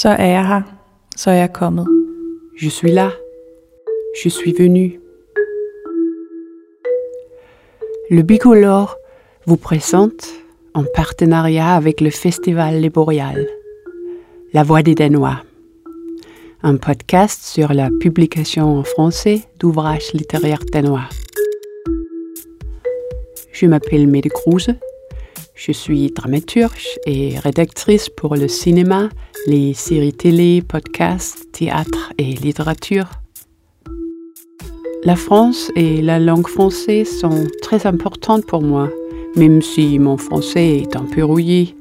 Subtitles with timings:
[0.00, 0.62] Så er jeg er.
[2.56, 3.10] Je suis là.
[4.24, 4.98] Je suis venu.
[8.10, 8.96] Le Bicolore
[9.46, 10.26] vous présente,
[10.72, 12.90] en partenariat avec le Festival Les
[14.54, 15.42] La Voix des Danois,
[16.62, 21.10] un podcast sur la publication en français d'ouvrages littéraires danois.
[23.52, 24.74] Je m'appelle Mede Kruse.
[25.62, 29.10] Je suis dramaturge et rédactrice pour le cinéma,
[29.46, 33.10] les séries télé, podcasts, théâtre et littérature.
[35.04, 38.88] La France et la langue française sont très importantes pour moi,
[39.36, 41.76] même si mon français est un peu rouillé.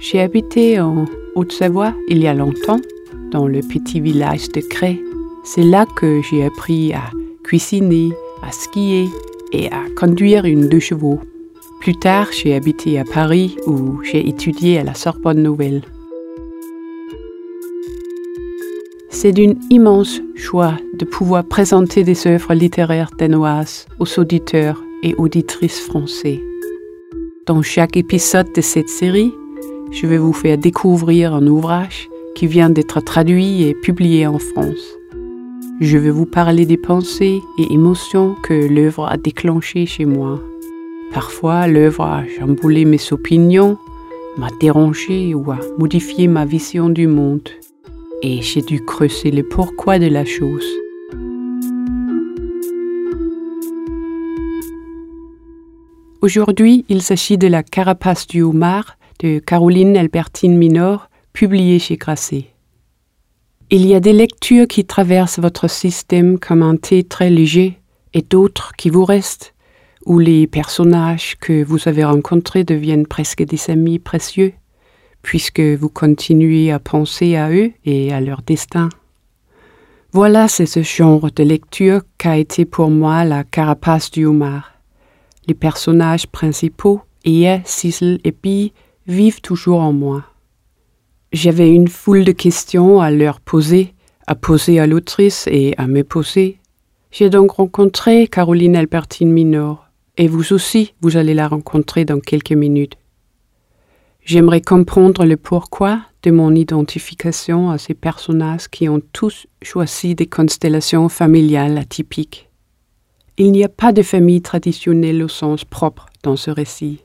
[0.00, 2.80] J'ai habité en Haute-Savoie il y a longtemps,
[3.32, 5.02] dans le petit village de Cré.
[5.42, 7.10] C'est là que j'ai appris à
[7.42, 8.12] cuisiner,
[8.44, 9.08] à skier
[9.52, 11.18] et à conduire une deux chevaux.
[11.80, 15.82] Plus tard, j'ai habité à Paris où j'ai étudié à la Sorbonne Nouvelle.
[19.10, 25.80] C'est d'une immense joie de pouvoir présenter des œuvres littéraires danoises aux auditeurs et auditrices
[25.80, 26.40] français.
[27.46, 29.32] Dans chaque épisode de cette série,
[29.92, 34.96] je vais vous faire découvrir un ouvrage qui vient d'être traduit et publié en France.
[35.80, 40.40] Je vais vous parler des pensées et émotions que l'œuvre a déclenchées chez moi.
[41.12, 43.78] Parfois, l'œuvre a chamboulé mes opinions,
[44.36, 47.48] m'a dérangé ou a modifié ma vision du monde.
[48.22, 50.66] Et j'ai dû creuser le pourquoi de la chose.
[56.22, 62.46] Aujourd'hui, il s'agit de La carapace du homard de Caroline Albertine Minor, publiée chez Grasset.
[63.70, 67.78] Il y a des lectures qui traversent votre système comme un thé très léger
[68.14, 69.54] et d'autres qui vous restent,
[70.06, 74.52] où les personnages que vous avez rencontrés deviennent presque des amis précieux,
[75.22, 78.88] puisque vous continuez à penser à eux et à leur destin.
[80.12, 84.72] Voilà, c'est ce genre de lecture qu'a été pour moi la carapace du homard.
[85.48, 88.72] Les personnages principaux, Ea, Sissel et Pi,
[89.08, 90.24] vivent toujours en moi.
[91.32, 93.94] J'avais une foule de questions à leur poser,
[94.28, 96.58] à poser à l'autrice et à me poser.
[97.10, 99.85] J'ai donc rencontré Caroline Albertine Minor,
[100.16, 102.96] et vous aussi, vous allez la rencontrer dans quelques minutes.
[104.24, 110.26] J'aimerais comprendre le pourquoi de mon identification à ces personnages qui ont tous choisi des
[110.26, 112.50] constellations familiales atypiques.
[113.38, 117.04] Il n'y a pas de famille traditionnelle au sens propre dans ce récit,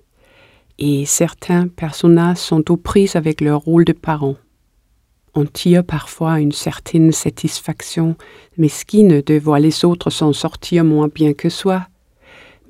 [0.80, 4.38] et certains personnages sont aux prises avec leur rôle de parents.
[5.36, 8.16] On tire parfois une certaine satisfaction
[8.58, 11.88] mesquine de voir les autres s'en sortir moins bien que soi,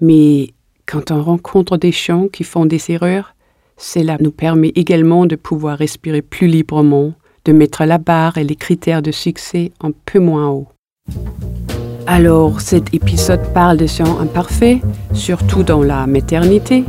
[0.01, 0.50] mais
[0.85, 3.35] quand on rencontre des gens qui font des erreurs,
[3.78, 7.13] cela nous permet également de pouvoir respirer plus librement,
[7.45, 10.67] de mettre la barre et les critères de succès un peu moins haut.
[12.07, 14.79] Alors, cet épisode parle de gens imparfaits,
[15.13, 16.84] surtout dans la maternité,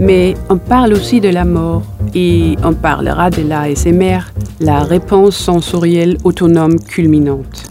[0.00, 1.82] mais on parle aussi de la mort
[2.14, 4.20] et on parlera de la SMR,
[4.60, 7.64] la réponse sensorielle autonome culminante.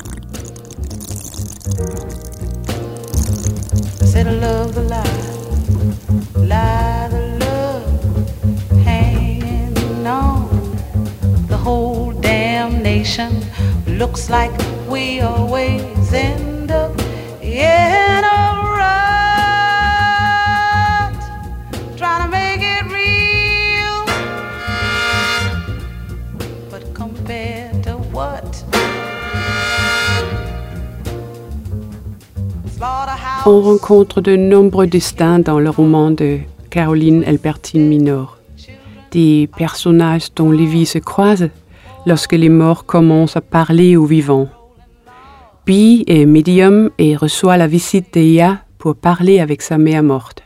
[4.23, 5.03] love the lie,
[6.35, 10.49] lie the love, hanging on.
[11.47, 13.45] The whole damn nation
[13.85, 14.51] looks like
[14.89, 16.46] we always in.
[33.49, 38.39] On rencontre de nombreux destins dans le roman de Caroline Albertine Minor.
[39.11, 41.49] Des personnages dont les vies se croisent
[42.05, 44.49] lorsque les morts commencent à parler aux vivants.
[45.63, 50.43] Pi est médium et reçoit la visite d'Ea pour parler avec sa mère morte.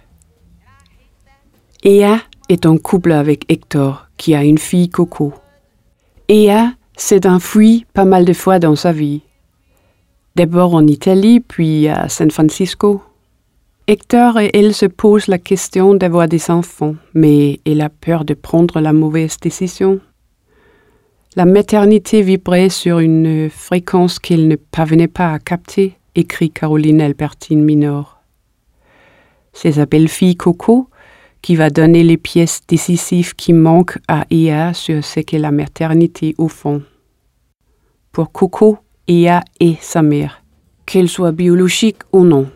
[1.83, 2.19] Ea
[2.49, 5.33] est en couple avec Hector, qui a une fille Coco.
[6.29, 9.23] Ea s'est enfuie pas mal de fois dans sa vie.
[10.35, 13.01] D'abord en Italie, puis à San Francisco.
[13.87, 18.33] Hector et elle se posent la question d'avoir des enfants, mais elle a peur de
[18.33, 19.99] prendre la mauvaise décision.
[21.35, 27.63] La maternité vibrait sur une fréquence qu'elle ne parvenait pas à capter, écrit Caroline Albertine
[27.63, 28.21] Minor.
[29.51, 30.87] C'est sa belle-fille Coco
[31.41, 36.35] qui va donner les pièces décisives qui manquent à Ea sur ce qu'est la maternité
[36.37, 36.83] au fond.
[38.11, 38.77] Pour Coco,
[39.07, 40.43] Ea est sa mère,
[40.85, 42.47] qu'elle soit biologique ou non.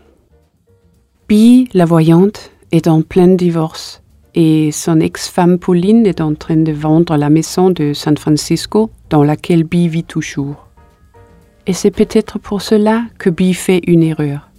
[1.28, 4.02] Pi, la voyante, est en plein divorce
[4.36, 9.24] et son ex-femme Pauline est en train de vendre la maison de San Francisco dans
[9.24, 10.68] laquelle Bee vit toujours.
[11.68, 14.50] Et c'est peut-être pour cela que Bee fait une erreur.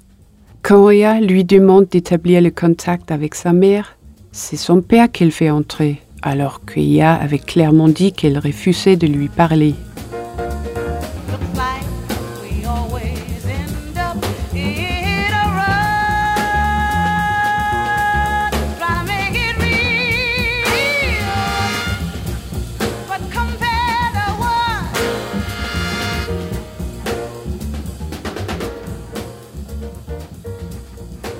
[0.62, 3.96] Quand Ria lui demande d'établir le contact avec sa mère,
[4.32, 9.06] c'est son père qu'elle fait entrer, alors que Ria avait clairement dit qu'elle refusait de
[9.06, 9.74] lui parler.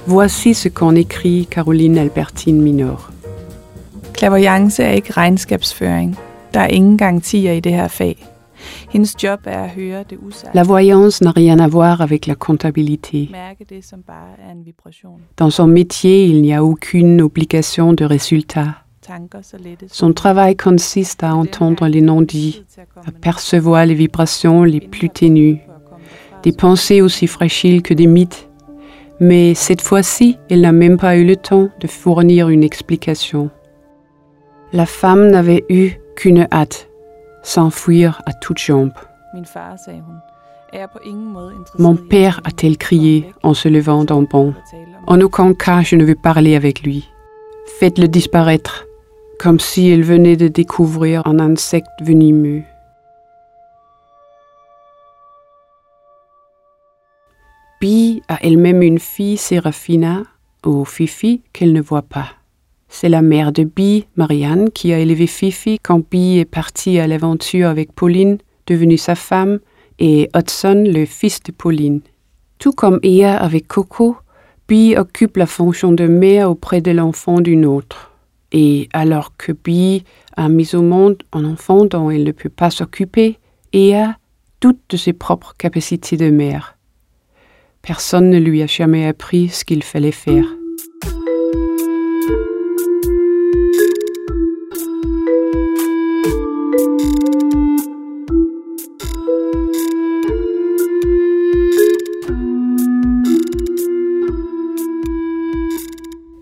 [0.08, 3.10] Voici ce qu'en écrit Caroline Albertine Minor.
[4.12, 6.16] Clairvoyance er ikke regnskabsføring.
[6.54, 8.26] Der er ingen garantier i det her fag.
[8.88, 10.54] Hendes job er at høre det usagte.
[10.54, 13.30] La voyance n'a rien à voir avec la comptabilité.
[13.34, 13.54] Er.
[15.38, 18.74] Dans son métier, il n'y a aucune obligation de résultat.
[19.88, 22.64] Son travail consiste à entendre les non-dits,
[23.06, 25.60] à percevoir les vibrations les plus ténues,
[26.42, 28.48] des pensées aussi fragiles que des mythes.
[29.18, 33.50] Mais cette fois-ci, elle n'a même pas eu le temps de fournir une explication.
[34.72, 36.88] La femme n'avait eu qu'une hâte,
[37.42, 38.92] s'enfuir à toutes jambes.
[40.72, 40.86] Er
[41.78, 44.52] Mon père, at a-t-elle crié en se levant d'un om
[45.06, 47.08] En aucun cas je ne veux parler avec lui.
[47.78, 48.86] Faites-le disparaître,
[49.38, 52.62] comme si elle venait de découvrir un insecte venimeux.
[57.80, 60.22] Bi a elle-même une fille, Serafina,
[60.64, 62.28] ou Fifi, qu'elle ne voit pas.
[62.88, 67.06] C'est la mère de Bi, Marianne, qui a élevé Fifi quand Bi est partie à
[67.06, 69.58] l'aventure avec Pauline, devenue sa femme,
[69.98, 72.00] et Hudson, le fils de Pauline.
[72.58, 74.16] Tout comme Ea avec Coco,
[74.68, 78.12] Bi occupe la fonction de mère auprès de l'enfant d'une autre.
[78.52, 80.02] Et alors que Bi
[80.34, 83.38] a mis au monde un enfant dont elle ne peut pas s'occuper,
[83.74, 84.14] Ea
[84.62, 86.75] doute de ses propres capacités de mère.
[87.86, 90.44] Personne ne lui a jamais appris ce qu'il fallait faire.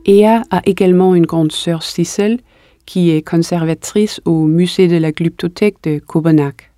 [0.07, 2.41] Ea a également une grande sœur Sissel
[2.87, 6.74] qui est conservatrice au musée de la glyptothèque de Copenhague.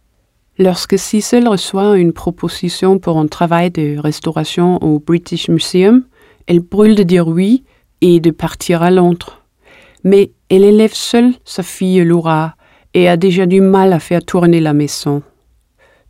[0.59, 6.05] Lorsque Sissel reçoit une proposition pour un travail de restauration au British Museum,
[6.47, 7.65] elle brûle de dire oui
[8.01, 9.43] et de partir à Londres.
[10.03, 12.57] Mais elle élève seule sa fille Laura
[12.95, 15.23] et a déjà du mal à faire tourner la maison.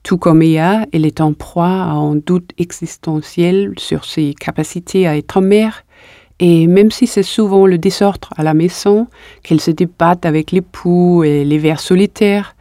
[0.04, 5.16] Tout comme Ea, elle est en proie à un doute existentiel sur ses capacités à
[5.16, 5.82] être mère
[6.38, 9.06] et même si c'est souvent le désordre à la maison,
[9.42, 12.55] qu'elles se débattent avec l'époux et les vers solitaires,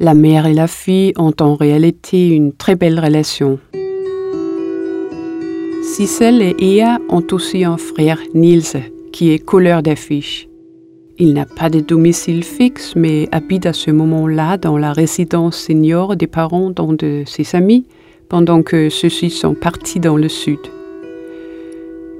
[0.00, 3.58] la mère et la fille ont en réalité une très belle relation.
[5.82, 10.48] Sissel et Ea ont aussi un frère, Niels, qui est colleur d'affiches.
[11.18, 16.16] Il n'a pas de domicile fixe, mais habite à ce moment-là dans la résidence senior
[16.16, 17.86] des parents d'un de ses amis,
[18.28, 20.58] pendant que ceux-ci sont partis dans le sud.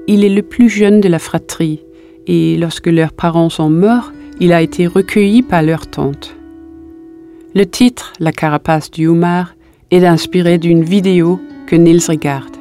[0.07, 1.81] Il est le plus jeune de la fratrie,
[2.25, 6.34] et lorsque leurs parents sont morts, il a été recueilli par leur tante.
[7.55, 9.53] Le titre, La carapace du homard,
[9.91, 12.55] est inspiré d'une vidéo que Niels regarde.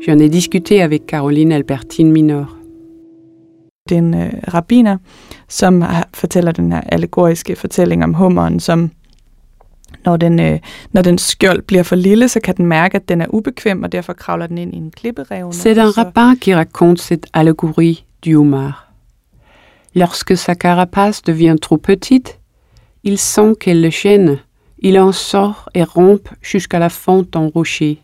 [0.00, 2.46] J'en ai discuté avec Caroline Albertine Minor.
[3.90, 4.96] Er øh, rabbiner,
[5.48, 8.90] som har, fortæller den her allegoriske fortælling om hummeren, som
[10.04, 10.58] når den, øh,
[10.92, 13.92] når den skjold bliver for lille, så kan den mærke, at den er ubekvem, og
[13.92, 15.50] derfor kravler den ind i en klipperevne.
[15.52, 18.72] C'est un og så- rabbin qui raconte cette allégorie du homard.
[19.94, 22.39] Lorsque sa carapace devient trop petite,
[23.04, 24.38] il sent qu'elle le gêne.
[24.78, 27.98] Il en sort et rompt jusqu'à la fente en rocher.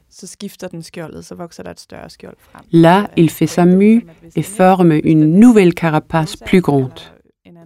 [2.73, 7.01] Là, il fait sa mue et forme une nouvelle carapace plus grande.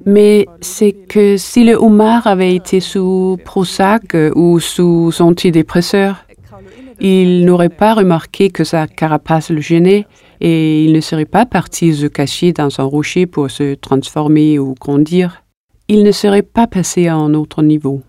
[0.07, 6.25] Mais c'est que si le homard avait été sous Prozac ou sous antidépresseur,
[7.01, 10.07] il n'aurait pas remarqué que sa carapace le gênait
[10.41, 14.75] et il ne serait pas parti se cacher dans un rocher pour se transformer ou
[14.75, 15.43] grandir.
[15.93, 18.03] Il ne serait pas passé à un autre niveau.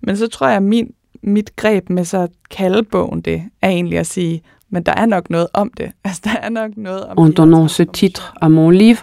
[0.00, 3.68] Men så tror jeg, at min, mit greb med så at kalde bogen det, er
[3.68, 5.90] egentlig at sige, men der er nok noget om det.
[6.04, 9.02] Altså, der er nok noget om En donnant ce titre à mon livre,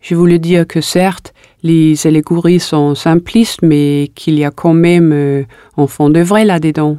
[0.00, 5.12] je voulais dire que certes, les allégories sont simplistes, mais qu'il y a quand même
[5.12, 5.44] euh,
[5.76, 6.96] un fond de vrai là-dedans.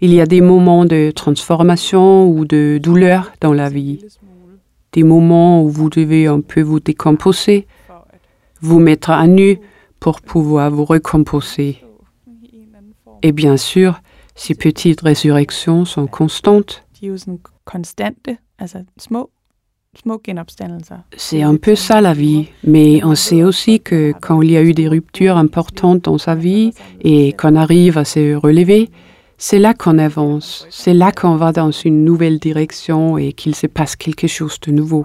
[0.00, 3.98] Il y a des moments de transformation ou de douleur dans la vie.
[4.92, 7.66] des moments où vous devez un peu vous décomposer,
[8.60, 9.58] vous mettre à nu
[9.98, 11.82] pour pouvoir vous recomposer.
[13.22, 14.00] Et bien sûr,
[14.34, 16.84] ces petites résurrections sont constantes.
[21.16, 24.62] C'est un peu ça la vie, mais on sait aussi que quand il y a
[24.62, 28.88] eu des ruptures importantes dans sa vie et qu'on arrive à se relever,
[29.36, 33.66] c'est là qu'on avance, c'est là qu'on va dans une nouvelle direction et qu'il se
[33.66, 35.04] passe quelque chose de nouveau.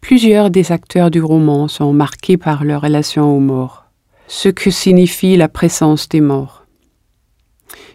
[0.00, 3.86] Plusieurs des acteurs du roman sont marqués par leur relation aux morts,
[4.28, 6.66] ce que signifie la présence des morts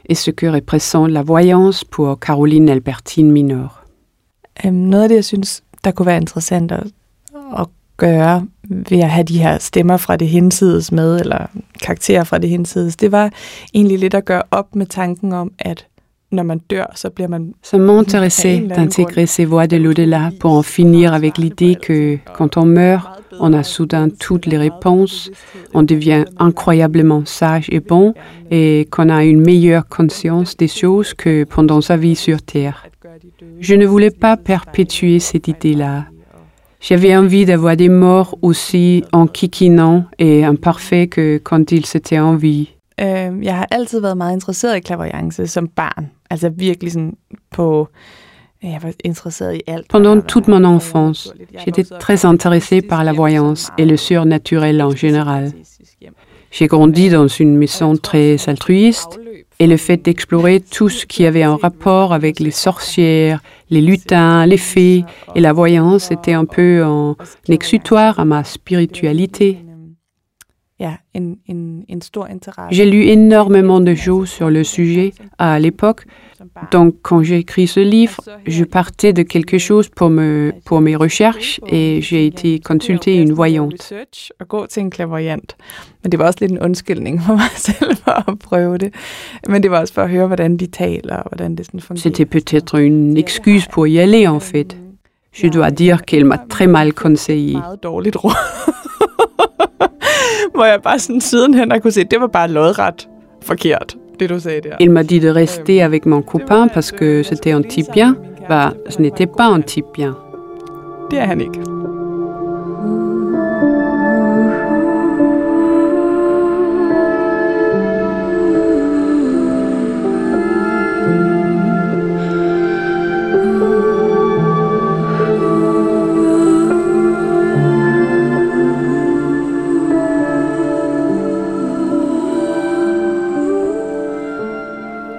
[0.10, 3.84] et ce que représente la voyance pour Caroline Albertine Minor.
[4.64, 6.06] Noget af det, jeg synes, der kunne
[8.70, 11.46] ved at have de her stemmer fra det hinsides med, eller
[11.82, 13.30] karakterer fra det hinsides, det var
[13.74, 15.88] egentlig lidt at gøre op med tanken om, at
[16.32, 17.54] når man dør, så bliver man...
[17.64, 22.66] Ça m'intéressait d'intégrer ces voix de l'au-delà pour en finir avec l'idée que quand on
[22.66, 23.08] meurt,
[23.40, 25.32] on a soudain toutes les réponses,
[25.74, 28.14] on devient incroyablement sage et bon,
[28.52, 32.86] et qu'on a une meilleure conscience des choses que pendant sa vie sur Terre.
[33.62, 36.08] Je ne voulais pas perpétuer cette idée-là.
[36.82, 42.68] J'avais envie d'avoir des morts aussi enquiquinants et imparfaits que quand ils étaient en vie.
[43.42, 46.12] Jeg har altid været meget interesseret i klaverjance som barn.
[46.30, 47.14] Altså virkelig sådan
[47.52, 47.88] på
[49.90, 51.32] Pendant toute mon enfance,
[51.64, 55.54] j'étais très intéressée par la voyance et le surnaturel en général.
[56.52, 59.20] J'ai grandi dans une maison très altruiste
[59.60, 64.46] et le fait d'explorer tout ce qui avait un rapport avec les sorcières, les lutins,
[64.46, 65.04] les fées
[65.36, 67.16] et la voyance était un peu un
[67.50, 69.58] exutoire à ma spiritualité.
[72.70, 76.06] J'ai lu énormément de choses sur le sujet à l'époque.
[76.72, 80.96] Donc, quand j'ai écrit ce livre, je partais de quelque chose pour, me, pour mes
[80.96, 83.92] recherches et j'ai été consulter une voyante.
[86.04, 88.94] Men det var også lidt en undskyldning for mig selv for at prøve det.
[89.48, 92.12] Men det var også for at høre, hvordan de taler og hvordan det sådan fungerer.
[92.12, 94.78] C'était peut-être une excuse pour y aller en fait.
[95.34, 97.54] Je dois dire qu'elle m'a très mal conseillé.
[97.54, 98.34] Meget dårligt råd.
[100.58, 103.08] hvor jeg bare sådan sidenhen har kunne se, det var bare lodret
[103.42, 104.76] forkert, det du sagde der.
[104.80, 108.16] Il m'a dit de rester avec mon copain parce que c'était un type bien.
[108.50, 110.14] Bah, ce n'était pas un type bien.
[111.12, 111.60] Det er han ikke.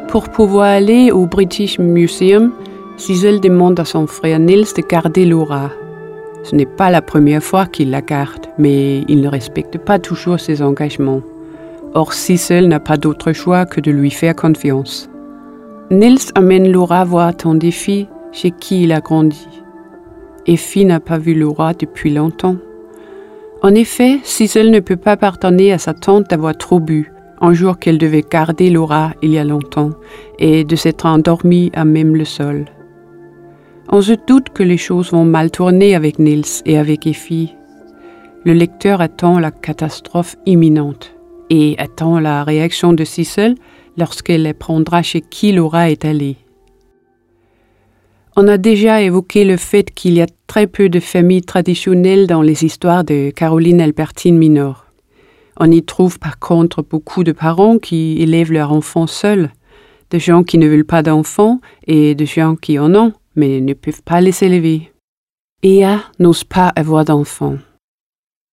[0.09, 2.53] Pour pouvoir aller au British Museum,
[2.97, 5.71] Gisèle demande à son frère Nils de garder Laura.
[6.45, 10.41] Ce n'est pas la première fois qu'il la garde, mais il ne respecte pas toujours
[10.41, 11.21] ses engagements.
[11.93, 15.11] Or, Gisèle n'a pas d'autre choix que de lui faire confiance.
[15.91, 19.47] Nils amène Laura voir Tante Effie, chez qui il a grandi.
[20.47, 22.57] Effie n'a pas vu Laura depuis longtemps.
[23.61, 27.79] En effet, Gisèle ne peut pas pardonner à sa tante d'avoir trop bu, un jour
[27.79, 29.91] qu'elle devait garder Laura il y a longtemps,
[30.39, 32.67] et de s'être endormie à même le sol.
[33.91, 37.55] On se doute que les choses vont mal tourner avec Nils et avec Effie.
[38.45, 41.15] Le lecteur attend la catastrophe imminente
[41.51, 43.55] et attend la réaction de Cicel
[43.97, 46.37] lorsqu'elle apprendra chez qui Laura est allée.
[48.37, 52.43] On a déjà évoqué le fait qu'il y a très peu de familles traditionnelles dans
[52.43, 54.88] les histoires de Caroline Albertine Minor.
[55.61, 59.51] On y trouve par contre beaucoup de parents qui élèvent leurs enfants seuls,
[60.11, 63.75] de gens qui ne veulent pas d'enfants et de gens qui en ont, mais ne
[63.75, 64.93] peuvent pas les élever.
[65.65, 67.59] Ea n'ose pas avoir d'enfants.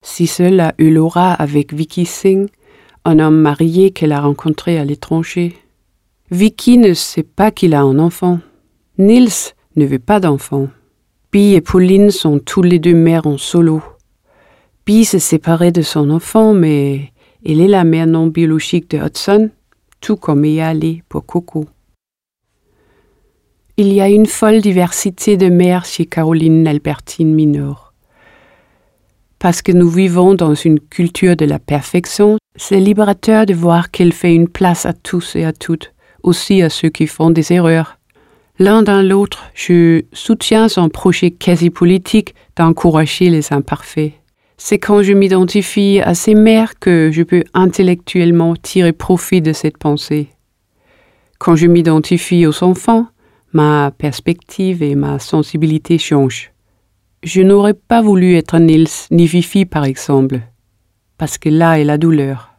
[0.04, 2.48] Si seule a eu Laura avec Vicky Singh,
[3.06, 5.56] un homme marié qu'elle a rencontré à l'étranger.
[6.32, 8.40] Vicky ne sait pas qu'il a un enfant.
[8.98, 10.70] Nils ne veut pas d'enfant.
[11.32, 13.84] Bee et Pauline sont tous les deux mères en solo.
[14.86, 17.12] Bee s'est séparée de son enfant, mais
[17.44, 19.50] elle est la mère non biologique de Hudson,
[20.00, 21.66] tout comme Ea l'est pour Coco.
[23.78, 27.94] Il y a une folle diversité de mères chez Caroline Albertine Minor.
[29.40, 34.14] Parce que nous vivons dans une culture de la perfection, c'est libérateur de voir qu'elle
[34.14, 37.98] fait une place à tous et à toutes, aussi à ceux qui font des erreurs.
[38.60, 44.14] L'un dans l'autre, je soutiens son projet quasi politique d'encourager les imparfaits.
[44.58, 49.78] C'est quand je m'identifie à ces mères que je peux intellectuellement tirer profit de cette
[49.78, 50.30] pensée.
[51.40, 53.08] Quand je m'identifie aux enfants,
[53.52, 56.52] ma perspective et ma sensibilité changent.
[57.24, 60.40] Je n'aurais pas voulu être Nils ni Fifi par exemple,
[61.18, 62.52] parce que là est la douleur.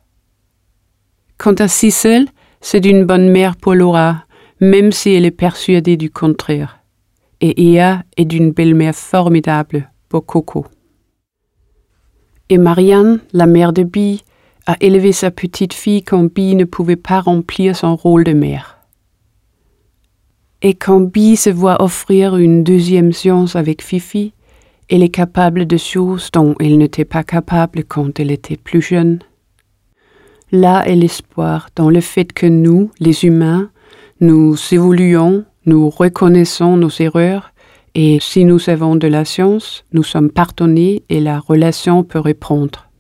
[1.38, 2.26] Quant à Cicel,
[2.60, 4.24] c'est d'une bonne mère pour Laura,
[4.60, 6.78] même si elle est persuadée du contraire.
[7.40, 10.66] Et Ea est d'une belle-mère formidable pour Coco.
[12.48, 14.22] Et Marianne, la mère de Bee,
[14.66, 18.78] a élevé sa petite fille quand Bee ne pouvait pas remplir son rôle de mère.
[20.62, 24.32] Et quand Bee se voit offrir une deuxième séance avec Fifi,
[24.88, 29.18] elle est capable de choses dont elle n'était pas capable quand elle était plus jeune.
[30.52, 33.70] Là est l'espoir dans le fait que nous, les humains,
[34.20, 37.52] nous évoluons, nous reconnaissons nos erreurs
[37.98, 42.90] et si nous avons de la science, nous sommes pardonnés et la relation peut répondre.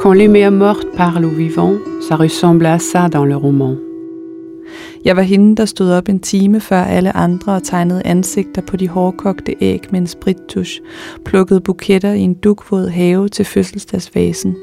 [0.00, 1.78] Quand les mères mortes parlent aux vivants,
[2.08, 3.76] ça ressemble à ça dans le roman.
[5.04, 8.76] Jeg var hende, der stod op en time før alle andre og tegnede ansigter på
[8.76, 10.80] de hårdkogte æg med en sprittusch,
[11.24, 14.56] plukkede buketter i en dukvåd have til fødselsdagsvasen,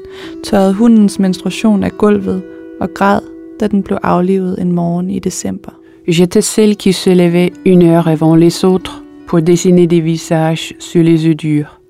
[0.44, 2.42] tørrede hundens menstruation af gulvet
[2.80, 3.20] og græd,
[3.60, 5.70] da den blev aflivet en morgen i december.
[6.08, 11.02] J'étais celle qui se levait une heure avant les autres pour dessiner des visages sur
[11.02, 11.80] les œufs durs.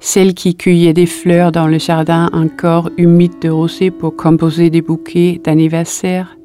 [0.00, 4.82] Celle qui cueillait des fleurs dans le jardin encore humide de rosée pour composer des
[4.82, 6.36] bouquets d'anniversaire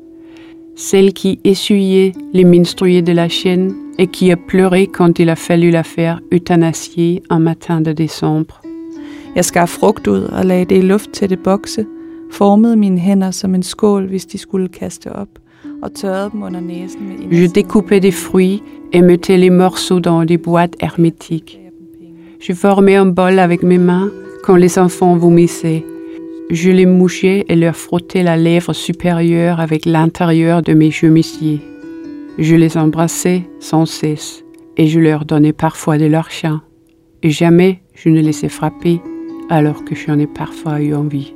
[0.77, 5.35] celle qui essuyait les menstrués de la chienne et qui a pleuré quand il a
[5.35, 8.61] fallu la faire euthanasier un matin de décembre.
[9.35, 11.85] Jeg skar frugt ud og lagde det i lufttætte bokse,
[12.31, 14.67] formede mine hænder som en skål, hvis de skulle
[17.31, 21.59] Je découpais des fruits et mettais les morceaux dans des boîtes hermétiques.
[22.39, 24.09] Je formais un bol avec mes mains
[24.43, 25.83] quand les enfants vomissaient
[26.49, 31.61] je les mouchais et leur frottais la lèvre supérieure avec l'intérieur de mes chemisiers.
[32.37, 34.45] Je les embrassais sans cesse
[34.77, 36.61] et je leur donnais parfois de leur chien.
[37.21, 39.01] Et jamais je ne les ai frappés
[39.49, 41.33] alors que j'en ai parfois eu envie.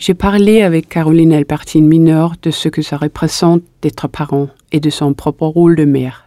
[0.00, 4.88] J'ai parlé avec Caroline Albertine Minor de ce que ça représente d'être parent et de
[4.88, 6.24] son propre rôle de mère.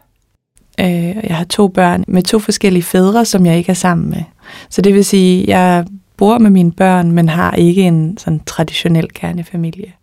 [0.79, 4.23] Øh, jeg har to børn med to forskellige fædre, som jeg ikke er sammen med.
[4.69, 5.85] Så det vil sige, jeg
[6.17, 9.93] bor med mine børn, men har ikke en sådan traditionel kernefamilie.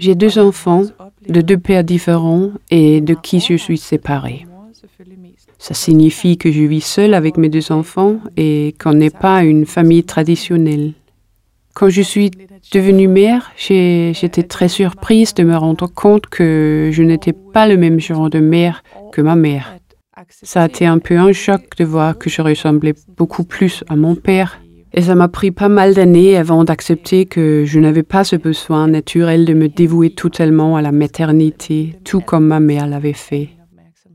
[0.00, 0.92] J'ai deux enfants
[1.34, 4.44] de deux pères différents et de qui je suis séparée.
[5.58, 9.64] Ça signifie que je vis seule avec mes deux enfants et qu'on n'est pas une
[9.66, 10.92] famille traditionnelle.
[11.74, 12.30] Quand je suis
[12.72, 17.98] devenue mère, j'étais très surprise de me rendre compte que je n'étais pas le même
[17.98, 18.82] genre de mère
[19.12, 19.74] que ma mère.
[20.30, 23.96] Ça a été un peu un choc de voir que je ressemblais beaucoup plus à
[23.96, 24.60] mon père
[24.92, 28.86] et ça m'a pris pas mal d'années avant d'accepter que je n'avais pas ce besoin
[28.86, 33.50] naturel de me dévouer totalement à la maternité, tout comme ma mère l'avait fait.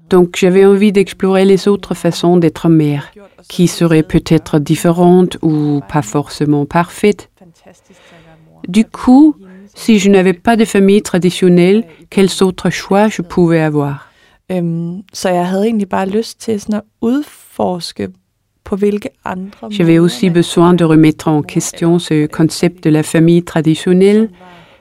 [0.09, 3.11] Donc j'avais envie d'explorer les autres façons d'être mère,
[3.49, 7.28] qui seraient peut-être différentes ou pas forcément parfaites.
[8.67, 9.35] Du coup,
[9.75, 14.09] si je n'avais pas de famille traditionnelle, quels autres choix je pouvais avoir?
[19.69, 24.29] j'avais aussi besoin de remettre en question ce concept de la famille traditionnelle,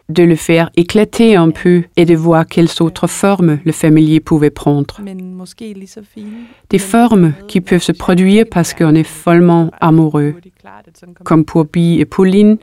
[0.09, 4.51] de le faire éclater un peu et de voir quelles autres formes le familier pouvait
[4.51, 5.01] prendre.
[6.71, 10.35] Des formes qui peuvent se produire parce qu'on est follement amoureux,
[11.25, 12.57] comme pour Bi et Pauline,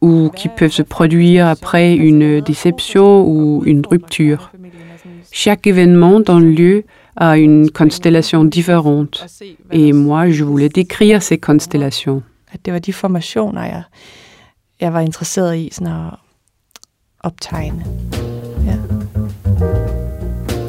[0.00, 4.52] ou qui peuvent se produire après une déception ou une rupture?
[5.32, 6.84] Chaque événement dans le lieu
[7.16, 9.26] à une constellation différente.
[9.70, 12.22] Et moi, je voulais décrire ces constellations.
[12.64, 13.82] Det var de formationer, jeg,
[14.80, 16.29] jeg var interesseret i sådan at
[17.24, 17.84] optegne.
[18.66, 18.76] Ja.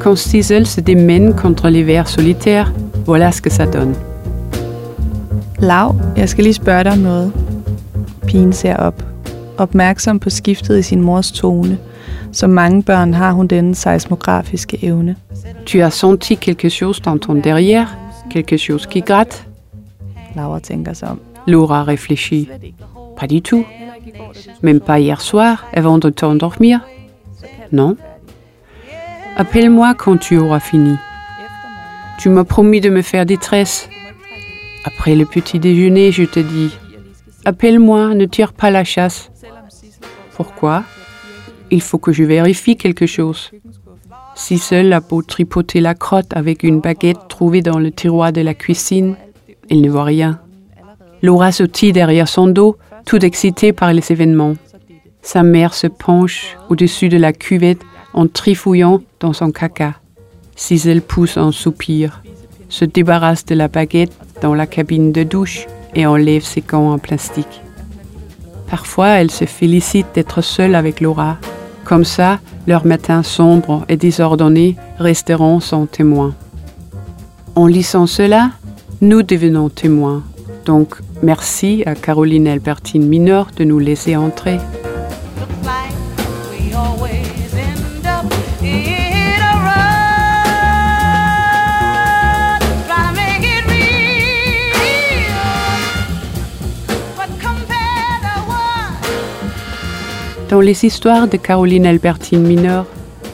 [0.00, 2.72] Quand Cicel se démène contre les vers solitaires,
[3.06, 3.94] voilà ce que ça donne.
[5.58, 7.32] Lav, jeg skal lige spørge dig om noget.
[8.26, 9.04] Pigen ser op.
[9.58, 11.78] Opmærksom på skiftet i sin mors tone.
[12.32, 15.16] Som mange børn har hun denne seismografiske evne.
[15.66, 17.86] Tu as senti quelque chose dans ton derrière
[18.30, 19.44] Quelque chose qui gratte
[20.36, 21.20] Laura tænker sig om.
[21.46, 22.48] Laura réfléchit.
[23.16, 23.64] Pas du tout.
[24.62, 26.80] Même pas hier soir, avant de t'endormir
[27.70, 27.96] Non.
[29.36, 30.96] Appelle-moi quand tu auras fini.
[32.18, 33.88] Tu m'as promis de me faire des tresses.
[34.84, 36.76] Après le petit déjeuner, je te dis
[37.44, 39.30] Appelle-moi, ne tire pas la chasse.
[40.36, 40.84] Pourquoi?
[41.70, 43.50] Il faut que je vérifie quelque chose.
[44.34, 48.40] Si seul a beau tripoter la crotte avec une baguette trouvée dans le tiroir de
[48.40, 49.16] la cuisine,
[49.68, 50.40] il ne voit rien.
[51.22, 54.54] Laura sautille derrière son dos, tout excitée par les événements.
[55.22, 59.94] Sa mère se penche au-dessus de la cuvette en trifouillant dans son caca.
[60.56, 62.22] Sisel pousse un soupir,
[62.68, 66.98] se débarrasse de la baguette dans la cabine de douche et enlève ses gants en
[66.98, 67.62] plastique.
[68.68, 71.36] Parfois, elle se félicite d'être seule avec Laura.
[71.84, 76.34] Comme ça, leurs matins sombres et désordonnés resteront sans témoin.
[77.54, 78.52] En lisant cela,
[79.02, 80.22] nous devenons témoins.
[80.64, 84.58] Donc, merci à Caroline Albertine Minor de nous laisser entrer.
[100.48, 102.84] Dans les histoires de Caroline Albertine Minor,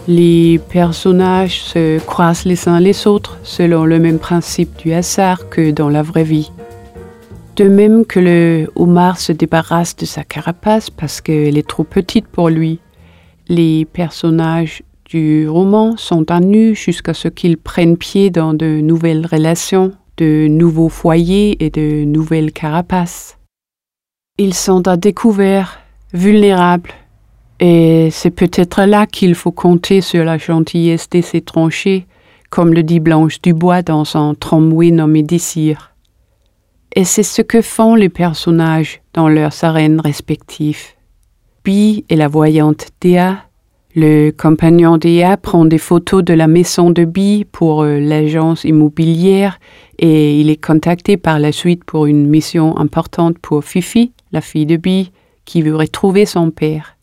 [0.06, 5.72] les personnages se croisent les uns les autres selon le même principe du hasard que
[5.72, 6.52] dans la vraie vie.
[7.58, 12.28] De même que le homard se débarrasse de sa carapace parce qu'elle est trop petite
[12.28, 12.78] pour lui,
[13.48, 19.26] les personnages du roman sont à nu jusqu'à ce qu'ils prennent pied dans de nouvelles
[19.26, 23.38] relations, de nouveaux foyers et de nouvelles carapaces.
[24.38, 25.80] Ils sont à découvert,
[26.12, 26.92] vulnérables,
[27.58, 32.06] et c'est peut-être là qu'il faut compter sur la gentillesse de ces tranchées,
[32.50, 35.88] comme le dit Blanche Dubois dans son tramway nommé Désir.
[36.98, 40.96] Et c'est ce que font les personnages dans leurs arènes respectives.
[41.64, 43.36] Bi et la voyante Dea,
[43.94, 49.60] le compagnon Dea prend des photos de la maison de Bi pour euh, l'agence immobilière
[50.00, 54.66] et il est contacté par la suite pour une mission importante pour Fifi, la fille
[54.66, 55.12] de Bi,
[55.44, 56.96] qui veut retrouver son père.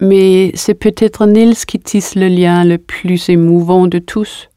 [0.00, 4.48] Mais c'est peut-être Nils qui tisse le lien le plus émouvant de tous,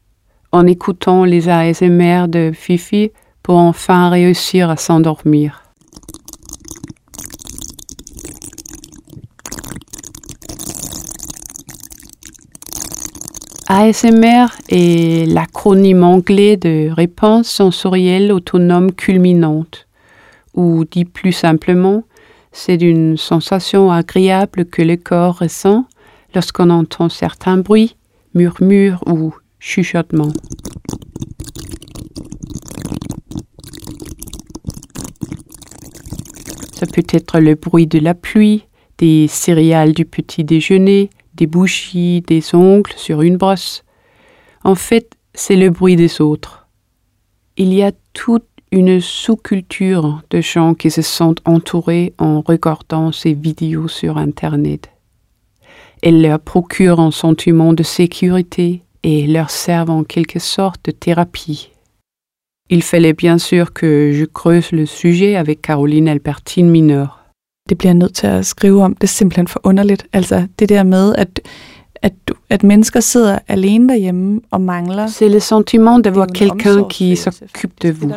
[0.52, 3.10] en écoutant les ASMR de Fifi
[3.44, 5.62] pour enfin réussir à s'endormir.
[13.68, 19.88] ASMR est l'acronyme anglais de réponse sensorielle autonome culminante,
[20.54, 22.04] ou dit plus simplement,
[22.50, 25.84] c'est une sensation agréable que le corps ressent
[26.34, 27.96] lorsqu'on entend certains bruits,
[28.34, 30.32] murmures ou chuchotements.
[36.74, 38.66] Ça peut être le bruit de la pluie,
[38.98, 43.84] des céréales du petit déjeuner, des bougies, des ongles sur une brosse.
[44.64, 46.66] En fait, c'est le bruit des autres.
[47.56, 53.34] Il y a toute une sous-culture de gens qui se sentent entourés en regardant ces
[53.34, 54.90] vidéos sur Internet.
[56.02, 61.70] Elles leur procurent un sentiment de sécurité et leur servent en quelque sorte de thérapie.
[62.74, 67.20] Il fallait bien sûr que je creuse le sujet avec Caroline Albertine Mineur.
[67.68, 68.94] Det bliver nødt til at skrive om.
[68.94, 70.06] Det er simpelthen for underligt.
[70.12, 71.40] Altså det der med, at
[75.08, 78.10] C'est le sentiment d'avoir quelqu'un qui s'occupe de vous.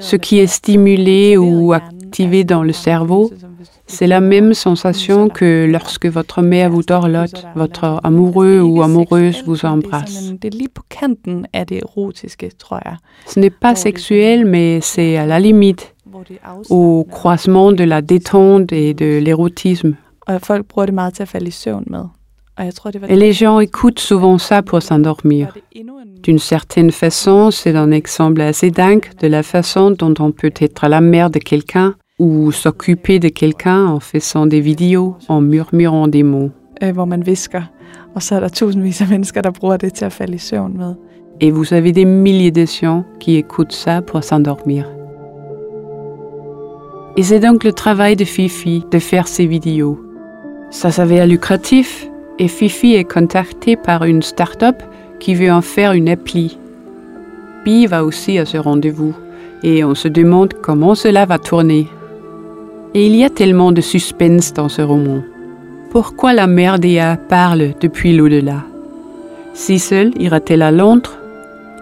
[0.00, 3.30] Ce qui est stimulé ou activé dans le cerveau,
[3.86, 9.64] c'est la même sensation que lorsque votre mère vous dorlote, votre amoureux ou amoureuse vous
[9.64, 10.32] embrasse.
[13.26, 15.94] Ce n'est pas sexuel, mais c'est à la limite,
[16.70, 19.94] au croisement de la détente et de l'érotisme.
[23.08, 25.54] Et les gens écoutent souvent ça pour s'endormir.
[26.22, 30.86] D'une certaine façon, c'est un exemple assez dingue de la façon dont on peut être
[30.86, 36.22] la mère de quelqu'un ou s'occuper de quelqu'un en faisant des vidéos, en murmurant des
[36.22, 36.50] mots.
[41.40, 44.88] Et vous avez des milliers de gens qui écoutent ça pour s'endormir.
[47.16, 49.98] Et c'est donc le travail de Fifi de faire ces vidéos.
[50.70, 54.82] Ça s'avère lucratif, et Fifi est contactée par une start-up
[55.20, 56.58] qui veut en faire une appli.
[57.64, 59.14] Pi va aussi à ce rendez-vous
[59.62, 61.86] et on se demande comment cela va tourner.
[62.94, 65.22] Et il y a tellement de suspense dans ce roman.
[65.90, 68.64] Pourquoi la mère d'Ea parle depuis l'au-delà?
[69.54, 71.18] Si seule ira-t-elle à Londres?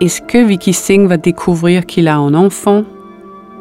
[0.01, 2.85] Est-ce que Vicky Singh va découvrir qu'il a un enfant?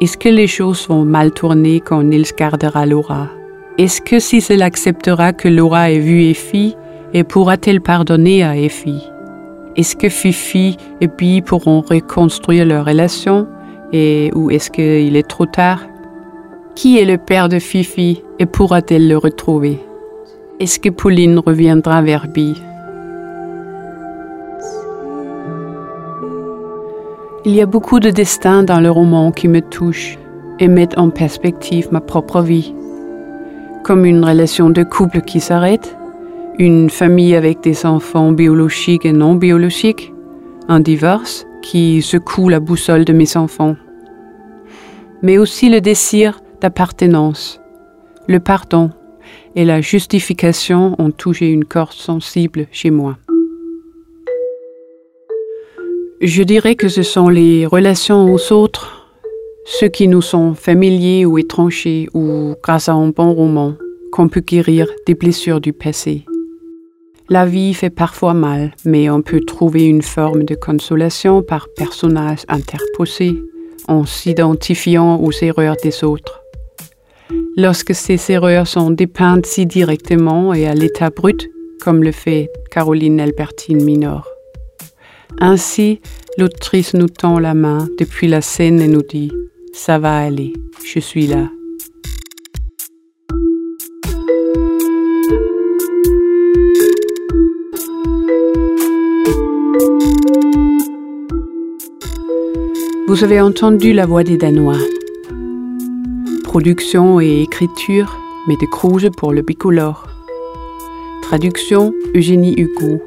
[0.00, 3.28] Est-ce que les choses vont mal tourner quand Nils gardera Laura?
[3.78, 6.76] Est-ce que si elle acceptera que Laura ait vu Effie
[7.14, 9.02] et pourra-t-elle pardonner à Effie?
[9.76, 13.46] Est-ce que Fifi et Pi pourront reconstruire leur relation
[13.92, 15.80] et ou est-ce qu'il est trop tard?
[16.74, 19.78] Qui est le père de Fifi et pourra-t-elle le retrouver?
[20.58, 22.60] Est-ce que Pauline reviendra vers Bi
[27.46, 30.18] Il y a beaucoup de destins dans le roman qui me touchent
[30.58, 32.74] et mettent en perspective ma propre vie.
[33.82, 35.96] Comme une relation de couple qui s'arrête,
[36.58, 40.12] une famille avec des enfants biologiques et non biologiques,
[40.68, 43.76] un divorce qui secoue la boussole de mes enfants.
[45.22, 47.60] Mais aussi le désir d'appartenance,
[48.28, 48.90] le pardon
[49.56, 53.16] et la justification ont touché une corde sensible chez moi.
[56.20, 58.99] Je dirais que ce sont les relations aux autres,
[59.70, 63.74] ceux qui nous sont familiers ou étrangers, ou grâce à un bon roman,
[64.10, 66.24] qu'on peut guérir des blessures du passé.
[67.28, 72.44] La vie fait parfois mal, mais on peut trouver une forme de consolation par personnages
[72.48, 73.40] interposés,
[73.86, 76.42] en s'identifiant aux erreurs des autres.
[77.56, 81.48] Lorsque ces erreurs sont dépeintes si directement et à l'état brut,
[81.80, 84.26] comme le fait Caroline Albertine Minor.
[85.38, 86.00] Ainsi,
[86.38, 89.28] l'autrice nous tend la main depuis la scène et nous dit⁇
[89.72, 90.52] Ça va aller,
[90.84, 91.36] je suis là⁇
[103.10, 104.78] Vous avez entendu la voix des Danois.
[106.44, 110.06] Production et écriture, Mette Kruse pour le bicolore.
[111.22, 113.02] Traduction, Eugénie Hugo.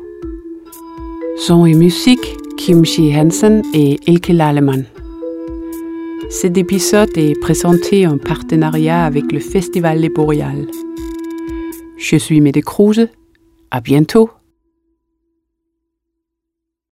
[1.37, 4.85] Son et musique, Kim Shi Hansen et Elke Lalemann.
[6.33, 10.09] Cet épisode est présenté en partenariat avec le Festival Les.
[11.95, 13.07] Je suis Mede Kruse.
[13.69, 14.31] À bientôt!